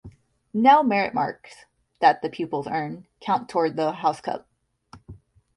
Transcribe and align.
Now 0.55 0.81
merit 0.81 1.13
marks, 1.13 1.65
that 1.99 2.23
the 2.23 2.29
pupils 2.31 2.65
earn, 2.65 3.05
count 3.19 3.49
toward 3.49 3.75
the 3.75 3.91
house 3.91 4.19
cup. 4.19 4.47